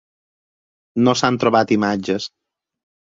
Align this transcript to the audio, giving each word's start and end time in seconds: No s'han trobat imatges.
No 1.07 1.13
s'han 1.21 1.37
trobat 1.43 1.73
imatges. 1.77 2.27